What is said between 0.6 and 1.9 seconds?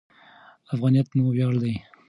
افغانیت مو ویاړ دی.